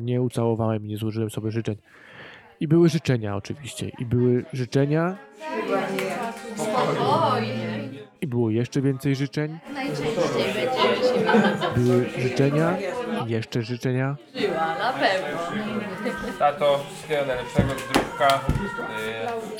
nie 0.00 0.22
ucałowałem 0.22 0.84
i 0.84 0.88
nie 0.88 0.96
złożyłem 0.96 1.30
sobie 1.30 1.50
życzeń. 1.50 1.76
I 2.60 2.68
były 2.68 2.88
życzenia 2.88 3.36
oczywiście, 3.36 3.90
i 3.98 4.06
były 4.06 4.44
życzenia 4.52 5.16
Spokojnie. 6.56 7.88
I 8.20 8.26
było 8.26 8.50
jeszcze 8.50 8.80
więcej 8.82 9.16
życzeń. 9.16 9.58
Najczęściej 9.74 10.14
będziemy 10.54 11.58
się. 11.62 11.80
Były 11.80 12.08
życzenia, 12.18 12.76
i 13.26 13.30
jeszcze 13.30 13.62
życzenia. 13.62 14.16
Żyła, 14.34 14.78
na 14.78 14.92
pewno. 14.92 15.38
Tato, 16.38 16.78
wszystkiego 16.78 17.26
najlepszego, 17.26 17.68
zdrówka. 17.68 18.40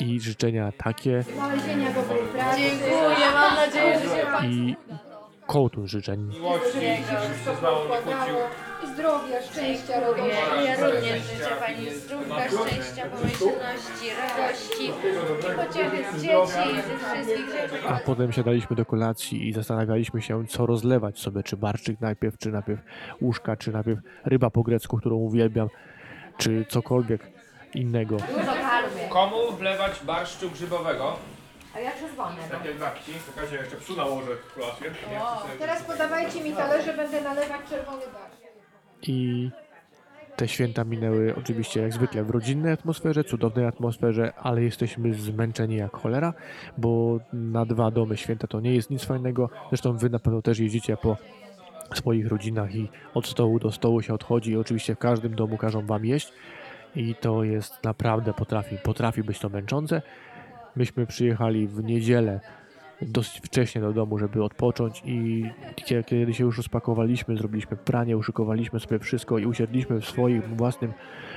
y, 0.01 0.03
I 0.03 0.19
życzenia 0.19 0.71
takie. 0.77 1.23
Dziękuję, 2.57 3.31
mam 3.33 3.55
nadzieję, 3.55 3.99
że 3.99 4.05
się 4.05 4.25
Pan 4.31 4.45
I 4.45 4.75
kołtun 5.49 5.87
życzeń. 5.87 6.19
miłości, 6.27 6.79
żeby 7.09 7.27
się 7.45 7.55
z 7.59 7.61
mamą 7.61 7.83
nie 7.83 8.01
kłócił. 8.01 8.35
Zdrowia, 8.93 9.41
szczęścia, 9.41 9.99
radości. 9.99 10.29
Ja 10.65 10.89
również 10.89 11.23
życzę 11.23 11.55
Pani 11.59 11.89
zdrówka, 11.89 12.49
szczęścia, 12.49 13.05
pomyślności, 13.05 14.07
radości 14.19 14.85
i 14.85 15.55
pociechy 15.55 16.17
z 16.17 16.21
dzieci 16.21 16.69
i 16.71 16.81
ze 16.81 16.97
wszystkich 16.97 17.49
rzeczy. 17.49 17.87
A 17.87 17.99
potem 18.05 18.31
siadaliśmy 18.31 18.75
do 18.75 18.85
kolacji 18.85 19.47
i 19.47 19.53
zastanawialiśmy 19.53 20.21
się, 20.21 20.47
co 20.47 20.65
rozlewać 20.65 21.19
sobie, 21.19 21.43
czy 21.43 21.57
barszczyk 21.57 22.01
najpierw, 22.01 22.37
czy 22.37 22.51
najpierw 22.51 22.79
łóżka, 23.21 23.55
czy 23.55 23.71
najpierw 23.71 23.99
ryba 24.25 24.49
po 24.49 24.63
grecku, 24.63 24.97
którą 24.97 25.15
uwielbiam, 25.15 25.67
czy 26.37 26.65
cokolwiek 26.69 27.31
innego. 27.73 28.17
Komu 29.09 29.51
wlewać 29.51 29.99
barszczu 30.05 30.51
grzybowego? 30.51 31.15
A 31.75 31.79
ja 31.79 31.91
przez 31.91 32.15
wonę. 32.15 32.37
Tak 32.51 32.65
jak 32.65 32.77
babci. 32.77 33.11
Czekajcie, 33.25 33.55
jeszcze 33.55 33.75
psu 33.75 33.95
nałożę 33.95 34.35
w 34.35 34.53
kolację. 34.53 34.91
Teraz 35.59 35.83
podawajcie 35.83 36.43
mi 36.43 36.53
talerze, 36.53 36.93
będę 36.93 37.21
nalewać 37.21 37.61
czerwony 37.69 38.01
barszcz. 38.13 38.39
I 39.01 39.49
te 40.35 40.47
święta 40.47 40.83
minęły 40.83 41.35
oczywiście 41.35 41.81
jak 41.81 41.93
zwykle 41.93 42.23
w 42.23 42.29
rodzinnej 42.29 42.73
atmosferze, 42.73 43.23
cudownej 43.23 43.65
atmosferze, 43.65 44.33
ale 44.37 44.63
jesteśmy 44.63 45.13
zmęczeni 45.13 45.75
jak 45.75 45.91
cholera, 45.97 46.33
bo 46.77 47.19
na 47.33 47.65
dwa 47.65 47.91
domy 47.91 48.17
święta 48.17 48.47
to 48.47 48.59
nie 48.59 48.75
jest 48.75 48.89
nic 48.89 49.03
fajnego. 49.03 49.49
Zresztą 49.69 49.97
wy 49.97 50.09
na 50.09 50.19
pewno 50.19 50.41
też 50.41 50.59
jeździcie 50.59 50.97
po 50.97 51.17
swoich 51.93 52.27
rodzinach 52.27 52.75
i 52.75 52.89
od 53.13 53.27
stołu 53.27 53.59
do 53.59 53.71
stołu 53.71 54.01
się 54.01 54.13
odchodzi 54.13 54.51
i 54.51 54.57
oczywiście 54.57 54.95
w 54.95 54.99
każdym 54.99 55.35
domu 55.35 55.57
każą 55.57 55.85
wam 55.85 56.05
jeść 56.05 56.33
i 56.95 57.15
to 57.15 57.43
jest 57.43 57.83
naprawdę 57.83 58.33
potrafi, 58.33 58.77
potrafi 58.77 59.23
być 59.23 59.39
to 59.39 59.49
męczące. 59.49 60.01
Myśmy 60.75 61.05
przyjechali 61.05 61.67
w 61.67 61.83
niedzielę 61.83 62.39
dosyć 63.01 63.41
wcześnie 63.45 63.81
do 63.81 63.93
domu, 63.93 64.17
żeby 64.17 64.43
odpocząć 64.43 65.01
i 65.05 65.45
kie- 65.75 66.03
kiedy 66.03 66.33
się 66.33 66.43
już 66.43 66.57
rozpakowaliśmy, 66.57 67.37
zrobiliśmy 67.37 67.77
pranie, 67.77 68.17
uszykowaliśmy 68.17 68.79
sobie 68.79 68.99
wszystko 68.99 69.37
i 69.37 69.45
usiedliśmy 69.45 70.01
w 70.01 70.05
swoim 70.05 70.41
własnym 70.41 70.93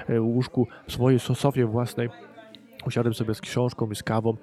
e, 0.08 0.20
łóżku, 0.20 0.66
w 0.86 0.92
swojej 0.92 1.18
so- 1.20 1.34
sofie 1.34 1.66
własnej, 1.66 2.08
usiadłem 2.86 3.14
sobie 3.14 3.34
z 3.34 3.40
książką 3.40 3.90
i 3.90 3.96
z 3.96 4.02
kawą, 4.02 4.36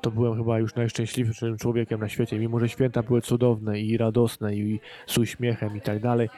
to 0.00 0.10
byłem 0.10 0.36
chyba 0.36 0.58
już 0.58 0.74
najszczęśliwszym 0.74 1.56
człowiekiem 1.56 2.00
na 2.00 2.08
świecie, 2.08 2.38
mimo 2.38 2.60
że 2.60 2.68
święta 2.68 3.02
były 3.02 3.20
cudowne 3.20 3.80
i 3.80 3.96
radosne 3.96 4.54
i 4.54 4.80
z 5.06 5.18
uśmiechem 5.18 5.76
i 5.76 5.80
tak 5.80 6.00
dalej, 6.00 6.28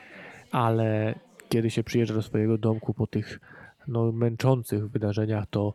ale 0.51 1.15
kiedy 1.49 1.71
się 1.71 1.85
przyjeżdża 1.85 2.15
do 2.15 2.23
swojego 2.23 2.59
domku 2.59 2.95
po 2.95 3.07
tych 3.07 3.41
no, 3.89 4.13
męczących 4.13 4.91
wydarzeniach, 4.91 5.47
to 5.51 5.75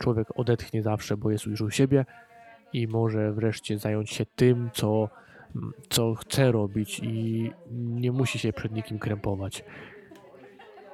człowiek 0.00 0.28
odetchnie 0.34 0.82
zawsze, 0.82 1.16
bo 1.16 1.30
jest 1.30 1.46
już 1.46 1.60
u 1.60 1.70
siebie 1.70 2.04
i 2.72 2.88
może 2.88 3.32
wreszcie 3.32 3.78
zająć 3.78 4.10
się 4.10 4.26
tym, 4.26 4.70
co, 4.72 5.08
co 5.88 6.14
chce 6.14 6.52
robić 6.52 7.00
i 7.02 7.50
nie 7.70 8.12
musi 8.12 8.38
się 8.38 8.52
przed 8.52 8.72
nikim 8.72 8.98
krępować. 8.98 9.64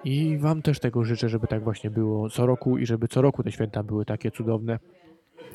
I 0.05 0.39
Wam 0.39 0.63
też 0.63 0.81
tego 0.81 1.05
życzę, 1.05 1.29
żeby 1.29 1.47
tak 1.47 1.65
właśnie 1.65 1.91
było 1.91 2.31
co 2.31 2.47
roku 2.47 2.79
i 2.79 2.87
żeby 2.87 3.09
co 3.09 3.23
roku 3.23 3.43
te 3.43 3.53
święta 3.53 3.83
były 3.83 4.05
takie 4.05 4.31
cudowne. 4.31 4.79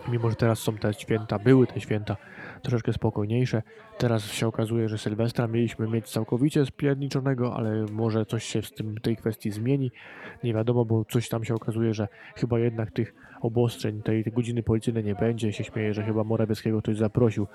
Mimo, 0.07 0.29
że 0.29 0.35
teraz 0.35 0.59
są 0.59 0.77
te 0.77 0.93
święta, 0.93 1.39
były 1.39 1.67
te 1.67 1.81
święta 1.81 2.17
troszeczkę 2.61 2.93
spokojniejsze. 2.93 3.61
Teraz 3.97 4.23
się 4.23 4.47
okazuje, 4.47 4.89
że 4.89 4.97
Sylwestra 4.97 5.47
mieliśmy 5.47 5.87
mieć 5.87 6.09
całkowicie 6.09 6.65
spierniczonego, 6.65 7.55
ale 7.55 7.85
może 7.91 8.25
coś 8.25 8.43
się 8.43 8.61
w 8.61 8.71
tym, 8.71 8.97
tej 8.97 9.17
kwestii 9.17 9.51
zmieni. 9.51 9.91
Nie 10.43 10.53
wiadomo, 10.53 10.85
bo 10.85 11.05
coś 11.05 11.29
tam 11.29 11.43
się 11.43 11.55
okazuje, 11.55 11.93
że 11.93 12.07
chyba 12.35 12.59
jednak 12.59 12.91
tych 12.91 13.13
obostrzeń, 13.41 14.01
tej, 14.01 14.23
godziny 14.23 14.63
policyjnej 14.63 15.03
nie 15.03 15.15
będzie. 15.15 15.53
Się 15.53 15.63
śmieje, 15.63 15.93
że 15.93 16.03
chyba 16.03 16.23
Morawieckiego 16.23 16.81
ktoś 16.81 16.97
zaprosił, 16.97 17.47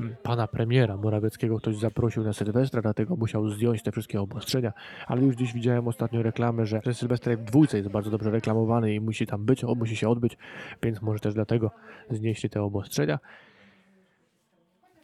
m, 0.00 0.16
pana 0.22 0.48
premiera 0.48 0.96
Morawieckiego 0.96 1.58
ktoś 1.58 1.76
zaprosił 1.76 2.24
na 2.24 2.32
Sylwestra, 2.32 2.82
dlatego 2.82 3.16
musiał 3.16 3.48
zdjąć 3.48 3.82
te 3.82 3.92
wszystkie 3.92 4.20
obostrzenia. 4.20 4.72
Ale 5.06 5.22
już 5.22 5.36
gdzieś 5.36 5.52
widziałem 5.52 5.88
ostatnio 5.88 6.22
reklamę, 6.22 6.66
że, 6.66 6.80
Sylwester 6.92 7.38
w 7.38 7.44
dwójce 7.44 7.76
jest 7.76 7.88
bardzo 7.88 8.10
dobrze 8.10 8.30
reklamowany 8.30 8.94
i 8.94 9.00
musi 9.00 9.26
tam 9.26 9.44
być, 9.44 9.64
musi 9.76 9.96
się 9.96 10.08
odbyć, 10.08 10.38
więc 10.82 11.02
może 11.02 11.20
też 11.20 11.34
dlatego 11.34 11.70
znieśli 12.10 12.50
te 12.50 12.62
obostrzenia. 12.62 13.18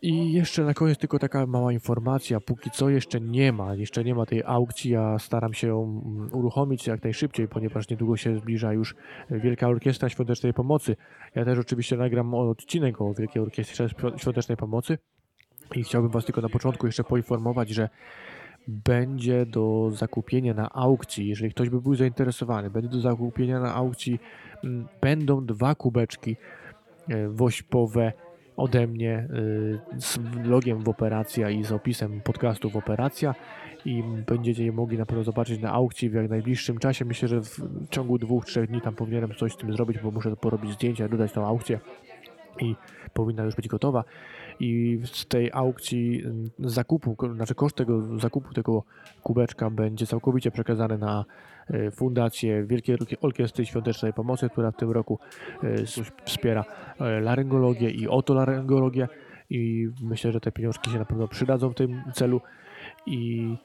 I 0.03 0.33
jeszcze 0.33 0.65
na 0.65 0.75
koniec 0.75 0.99
tylko 0.99 1.19
taka 1.19 1.47
mała 1.47 1.73
informacja. 1.73 2.41
Póki 2.41 2.71
co 2.71 2.89
jeszcze 2.89 3.21
nie 3.21 3.53
ma, 3.53 3.75
jeszcze 3.75 4.05
nie 4.05 4.15
ma 4.15 4.27
tej 4.27 4.43
aukcji. 4.45 4.91
Ja 4.91 5.19
staram 5.19 5.55
się 5.55 5.67
ją 5.67 6.03
mm, 6.07 6.29
uruchomić 6.33 6.87
jak 6.87 7.03
najszybciej, 7.03 7.49
ponieważ 7.49 7.89
niedługo 7.89 8.17
się 8.17 8.39
zbliża 8.39 8.73
już 8.73 8.95
Wielka 9.31 9.69
Orkiestra 9.69 10.09
Świątecznej 10.09 10.55
Pomocy. 10.55 10.97
Ja 11.35 11.45
też 11.45 11.59
oczywiście 11.59 11.97
nagram 11.97 12.35
odcinek 12.35 13.01
o 13.01 13.15
Wielkiej 13.15 13.43
Orkiestrze 13.43 13.89
Świątecznej 14.17 14.57
Pomocy. 14.57 14.99
I 15.77 15.85
chciałbym 15.85 16.11
Was 16.11 16.25
tylko 16.25 16.41
na 16.41 16.49
początku 16.49 16.87
jeszcze 16.87 17.05
poinformować, 17.05 17.69
że 17.69 17.89
będzie 18.69 19.47
do 19.47 19.91
zakupienia 19.93 20.55
na 20.55 20.71
aukcji, 20.71 21.29
jeżeli 21.29 21.51
ktoś 21.51 21.71
by 21.71 21.81
był 21.81 21.95
zainteresowany, 21.95 22.71
będzie 22.71 22.89
do 22.89 23.01
zakupienia 23.01 23.61
na 23.61 23.75
aukcji, 23.75 24.21
mm, 24.65 24.89
będą 25.01 25.47
dwa 25.47 25.75
kubeczki 25.75 26.37
e, 27.09 27.29
wośpowe 27.29 28.13
ode 28.59 28.87
mnie 28.87 29.29
y, 29.97 30.01
z 30.01 30.19
logiem 30.45 30.83
w 30.83 30.89
Operacja 30.89 31.51
i 31.51 31.65
z 31.65 31.73
opisem 31.73 32.21
podcastu 32.21 32.71
w 32.71 32.77
Operacja 32.77 33.35
i 33.85 34.03
będziecie 34.27 34.65
je 34.65 34.73
mogli 34.73 34.99
na 34.99 35.07
pewno 35.07 35.25
zobaczyć 35.25 35.61
na 35.61 35.73
aukcji 35.73 36.11
w 36.11 36.15
jak 36.15 36.31
najbliższym 36.31 36.79
czasie. 36.79 37.05
Myślę, 37.05 37.29
że 37.29 37.41
w 37.41 37.61
ciągu 37.91 38.19
dwóch, 38.19 38.47
trzech 38.47 38.67
dni 38.67 38.81
tam 38.81 38.95
powinienem 38.95 39.35
coś 39.35 39.53
z 39.53 39.57
tym 39.57 39.73
zrobić, 39.73 39.99
bo 39.99 40.11
muszę 40.11 40.37
porobić 40.37 40.73
zdjęcia, 40.73 41.09
dodać 41.09 41.33
tą 41.33 41.47
aukcję 41.47 41.81
i 42.61 42.77
powinna 43.13 43.43
już 43.43 43.55
być 43.55 43.69
gotowa. 43.69 44.05
I 44.61 45.01
z 45.05 45.27
tej 45.27 45.51
aukcji 45.53 46.23
mm, 46.25 46.51
zakupu, 46.59 47.17
znaczy 47.35 47.55
koszt 47.55 47.77
tego 47.77 48.19
zakupu 48.19 48.55
tego 48.55 48.83
kubeczka 49.23 49.71
będzie 49.71 50.07
całkowicie 50.07 50.51
przekazany 50.51 50.99
na 50.99 51.25
e, 51.71 51.91
Fundację 51.91 52.65
Wielkiej 52.65 52.97
Orki- 52.97 53.17
Orkiestry 53.21 53.67
Świątecznej 53.67 54.13
Pomocy, 54.13 54.49
która 54.49 54.71
w 54.71 54.77
tym 54.77 54.91
roku 54.91 55.19
e, 55.63 55.87
wspiera 56.25 56.65
e, 57.01 57.21
laryngologię 57.21 57.91
i 57.91 58.09
otolaryngologię 58.09 59.09
i 59.51 59.89
myślę, 60.03 60.33
że 60.33 60.41
te 60.41 60.53
pieniążki 60.53 60.91
się 60.91 60.99
na 60.99 61.05
pewno 61.05 61.29
przydadzą 61.29 61.71
w 61.71 61.75
tym 61.75 62.03
celu. 62.13 62.41
I 63.07 63.57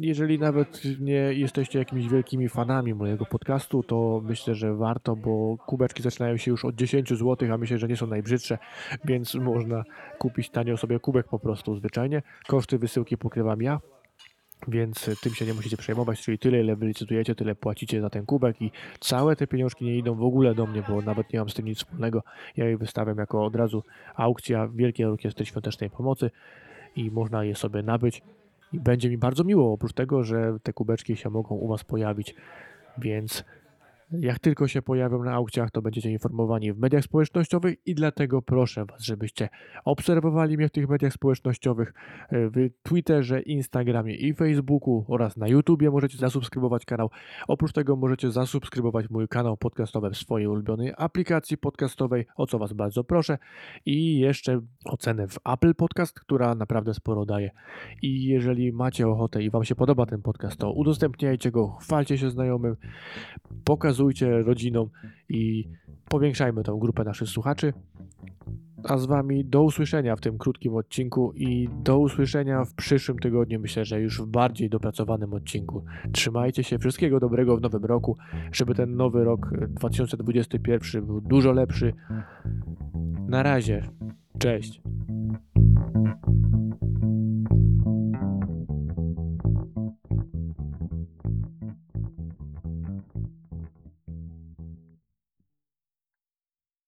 jeżeli 0.00 0.38
nawet 0.38 0.82
nie 1.00 1.14
jesteście 1.14 1.78
jakimiś 1.78 2.08
wielkimi 2.08 2.48
fanami 2.48 2.94
mojego 2.94 3.26
podcastu, 3.26 3.82
to 3.82 4.22
myślę, 4.24 4.54
że 4.54 4.74
warto, 4.74 5.16
bo 5.16 5.56
kubeczki 5.66 6.02
zaczynają 6.02 6.36
się 6.36 6.50
już 6.50 6.64
od 6.64 6.74
10 6.74 7.08
zł, 7.08 7.52
a 7.52 7.58
myślę, 7.58 7.78
że 7.78 7.88
nie 7.88 7.96
są 7.96 8.06
najbrzydsze, 8.06 8.58
więc 9.04 9.34
można 9.34 9.84
kupić 10.18 10.50
tanio 10.50 10.76
sobie 10.76 11.00
kubek 11.00 11.28
po 11.28 11.38
prostu 11.38 11.76
zwyczajnie. 11.76 12.22
Koszty 12.46 12.78
wysyłki 12.78 13.18
pokrywam 13.18 13.62
ja, 13.62 13.80
więc 14.68 15.20
tym 15.22 15.34
się 15.34 15.46
nie 15.46 15.54
musicie 15.54 15.76
przejmować, 15.76 16.22
czyli 16.22 16.38
tyle 16.38 16.60
ile 16.60 16.76
wy 16.76 16.86
licytujecie, 16.86 17.34
tyle 17.34 17.54
płacicie 17.54 18.00
za 18.00 18.10
ten 18.10 18.26
kubek 18.26 18.62
i 18.62 18.70
całe 19.00 19.36
te 19.36 19.46
pieniążki 19.46 19.84
nie 19.84 19.98
idą 19.98 20.14
w 20.14 20.22
ogóle 20.22 20.54
do 20.54 20.66
mnie, 20.66 20.82
bo 20.88 21.02
nawet 21.02 21.32
nie 21.32 21.38
mam 21.38 21.48
z 21.48 21.54
tym 21.54 21.64
nic 21.64 21.78
wspólnego. 21.78 22.22
Ja 22.56 22.68
je 22.68 22.78
wystawiam 22.78 23.18
jako 23.18 23.44
od 23.44 23.56
razu 23.56 23.82
aukcja 24.14 24.68
Wielkiej 24.68 25.06
Orkiestry 25.06 25.46
Świątecznej 25.46 25.90
Pomocy 25.90 26.30
i 26.96 27.10
można 27.10 27.44
je 27.44 27.54
sobie 27.54 27.82
nabyć 27.82 28.22
i 28.76 28.80
będzie 28.80 29.10
mi 29.10 29.18
bardzo 29.18 29.44
miło, 29.44 29.72
oprócz 29.72 29.92
tego, 29.92 30.22
że 30.22 30.56
te 30.62 30.72
kubeczki 30.72 31.16
się 31.16 31.30
mogą 31.30 31.54
u 31.54 31.68
Was 31.68 31.84
pojawić, 31.84 32.34
więc 32.98 33.44
jak 34.12 34.38
tylko 34.38 34.68
się 34.68 34.82
pojawią 34.82 35.22
na 35.22 35.32
aukcjach, 35.32 35.70
to 35.70 35.82
będziecie 35.82 36.10
informowani 36.10 36.72
w 36.72 36.78
mediach 36.78 37.04
społecznościowych 37.04 37.86
i 37.86 37.94
dlatego 37.94 38.42
proszę 38.42 38.84
Was, 38.84 39.02
żebyście 39.02 39.48
obserwowali 39.84 40.56
mnie 40.56 40.68
w 40.68 40.70
tych 40.70 40.88
mediach 40.88 41.12
społecznościowych, 41.12 41.94
e, 42.28 42.50
w 42.50 42.54
Twitterze, 42.82 43.40
Instagramie 43.40 44.14
i 44.14 44.34
Facebooku 44.34 45.04
oraz 45.08 45.36
na 45.36 45.48
YouTubie 45.48 45.90
możecie 45.90 46.18
zasubskrybować 46.18 46.84
kanał. 46.84 47.10
Oprócz 47.48 47.72
tego 47.72 47.96
możecie 47.96 48.30
zasubskrybować 48.30 49.10
mój 49.10 49.28
kanał 49.28 49.56
podcastowy 49.56 50.10
w 50.10 50.16
swojej 50.16 50.48
ulubionej 50.48 50.92
aplikacji 50.96 51.58
podcastowej, 51.58 52.26
o 52.36 52.46
co 52.46 52.58
Was 52.58 52.72
bardzo 52.72 53.04
proszę. 53.04 53.38
I 53.86 54.18
jeszcze 54.18 54.60
ocenę 54.84 55.28
w 55.28 55.38
Apple 55.44 55.74
Podcast, 55.74 56.20
która 56.20 56.54
naprawdę 56.54 56.94
sporo 56.94 57.24
daje. 57.24 57.50
I 58.02 58.24
jeżeli 58.24 58.72
macie 58.72 59.08
ochotę 59.08 59.42
i 59.42 59.50
Wam 59.50 59.64
się 59.64 59.74
podoba 59.74 60.06
ten 60.06 60.22
podcast, 60.22 60.56
to 60.56 60.72
udostępniajcie 60.72 61.50
go, 61.50 61.76
chwalcie 61.80 62.18
się 62.18 62.30
znajomym, 62.30 62.76
pokazujcie 63.64 63.95
rodzinom 64.44 64.88
i 65.28 65.64
powiększajmy 66.08 66.62
tą 66.62 66.78
grupę 66.78 67.04
naszych 67.04 67.28
słuchaczy. 67.28 67.72
A 68.84 68.98
z 68.98 69.06
Wami 69.06 69.44
do 69.44 69.62
usłyszenia 69.62 70.16
w 70.16 70.20
tym 70.20 70.38
krótkim 70.38 70.74
odcinku 70.74 71.32
i 71.32 71.68
do 71.82 71.98
usłyszenia 71.98 72.64
w 72.64 72.74
przyszłym 72.74 73.18
tygodniu, 73.18 73.60
myślę, 73.60 73.84
że 73.84 74.00
już 74.00 74.22
w 74.22 74.26
bardziej 74.26 74.70
dopracowanym 74.70 75.34
odcinku. 75.34 75.84
Trzymajcie 76.12 76.64
się, 76.64 76.78
wszystkiego 76.78 77.20
dobrego 77.20 77.56
w 77.56 77.60
nowym 77.60 77.84
roku, 77.84 78.16
żeby 78.52 78.74
ten 78.74 78.96
nowy 78.96 79.24
rok 79.24 79.52
e, 79.62 79.68
2021 79.68 81.06
był 81.06 81.20
dużo 81.20 81.52
lepszy. 81.52 81.92
Na 83.28 83.42
razie. 83.42 83.82
Cześć! 84.38 84.82